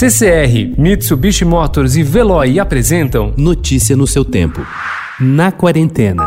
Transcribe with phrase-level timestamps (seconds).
[0.00, 4.66] CCR, Mitsubishi Motors e Veloy apresentam Notícia no seu tempo.
[5.20, 6.24] Na quarentena.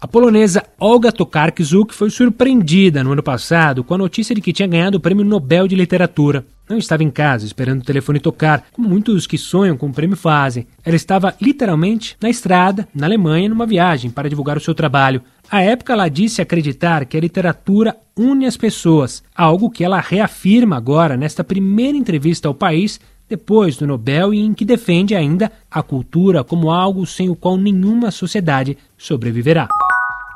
[0.00, 4.66] A polonesa Olga Tokarczuk foi surpreendida no ano passado com a notícia de que tinha
[4.66, 6.46] ganhado o Prêmio Nobel de Literatura.
[6.70, 10.16] Não estava em casa esperando o telefone tocar, como muitos que sonham com o prêmio
[10.16, 10.68] fazem.
[10.84, 15.20] Ela estava literalmente na estrada, na Alemanha, numa viagem para divulgar o seu trabalho.
[15.50, 20.76] À época, ela disse acreditar que a literatura une as pessoas, algo que ela reafirma
[20.76, 25.82] agora nesta primeira entrevista ao país depois do Nobel e em que defende ainda a
[25.82, 29.66] cultura como algo sem o qual nenhuma sociedade sobreviverá.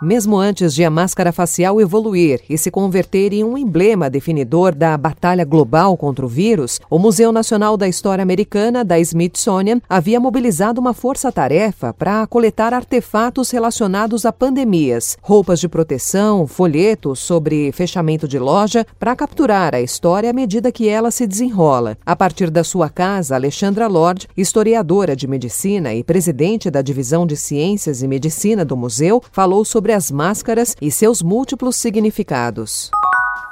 [0.04, 4.98] Mesmo antes de a máscara facial evoluir e se converter em um emblema definidor da
[4.98, 10.78] batalha global contra o vírus, o Museu Nacional da História Americana da Smithsonian havia mobilizado
[10.78, 18.38] uma força-tarefa para coletar artefatos relacionados a pandemias, roupas de proteção, folhetos sobre fechamento de
[18.38, 21.96] loja, para capturar a história à medida que ela se desenrola.
[22.04, 27.38] A partir da sua casa, Alexandra Lord, historiadora de medicina e presidente da Divisão de
[27.38, 32.90] Ciências e Medicina do museu, falou sobre as máscaras e seus múltiplos significados.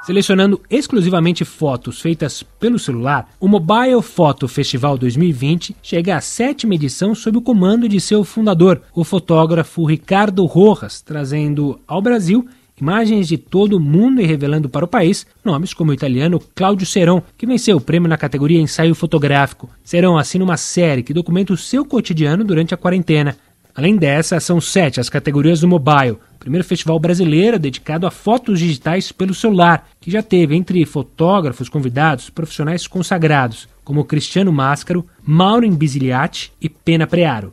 [0.05, 7.15] Selecionando exclusivamente fotos feitas pelo celular, o Mobile Photo Festival 2020 chega à sétima edição
[7.15, 12.45] sob o comando de seu fundador, o fotógrafo Ricardo Rojas, trazendo ao Brasil
[12.79, 16.85] imagens de todo o mundo e revelando para o país nomes como o italiano Claudio
[16.85, 19.69] Serão, que venceu o prêmio na categoria ensaio fotográfico.
[19.85, 23.37] Serão assina uma série que documenta o seu cotidiano durante a quarentena.
[23.75, 29.11] Além dessa, são sete as categorias do mobile, primeiro festival brasileiro dedicado a fotos digitais
[29.11, 36.51] pelo celular, que já teve entre fotógrafos convidados profissionais consagrados, como Cristiano Máscaro, Maureen Bisiliati
[36.61, 37.51] e Pena Prearo.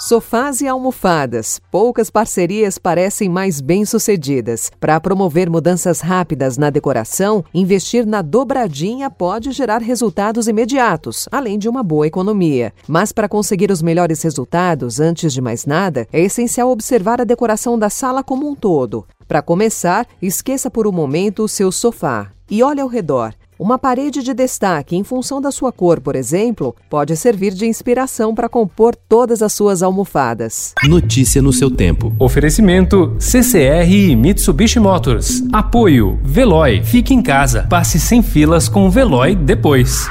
[0.00, 1.60] Sofás e almofadas.
[1.70, 4.72] Poucas parcerias parecem mais bem-sucedidas.
[4.80, 11.68] Para promover mudanças rápidas na decoração, investir na dobradinha pode gerar resultados imediatos, além de
[11.68, 12.72] uma boa economia.
[12.88, 17.78] Mas para conseguir os melhores resultados, antes de mais nada, é essencial observar a decoração
[17.78, 19.06] da sala como um todo.
[19.28, 23.34] Para começar, esqueça por um momento o seu sofá e olhe ao redor.
[23.60, 28.34] Uma parede de destaque em função da sua cor, por exemplo, pode servir de inspiração
[28.34, 30.72] para compor todas as suas almofadas.
[30.82, 32.10] Notícia no seu tempo.
[32.18, 35.42] Oferecimento CCR e Mitsubishi Motors.
[35.52, 36.82] Apoio Veloy.
[36.82, 37.66] Fique em casa.
[37.68, 40.08] Passe sem filas com o Veloy depois.